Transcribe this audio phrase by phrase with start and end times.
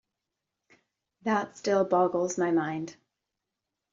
[1.21, 2.95] That still boggles my mind.